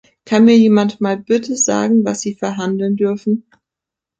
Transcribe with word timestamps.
Kann 0.25 0.45
mir 0.45 0.57
jemand 0.57 0.99
mal 0.99 1.15
bitte 1.15 1.55
sagen, 1.55 2.03
was 2.03 2.21
sie 2.21 2.33
verhandeln 2.33 2.95
dürfen? 2.95 3.45